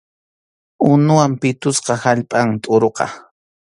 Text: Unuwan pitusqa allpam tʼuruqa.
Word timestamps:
Unuwan 0.89 1.33
pitusqa 1.41 1.93
allpam 2.11 2.47
tʼuruqa. 2.63 3.05